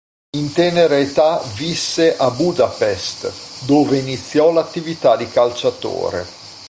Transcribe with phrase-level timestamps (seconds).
[0.31, 6.25] In tenera età visse a Budapest, dove iniziò l'attività di calciatore.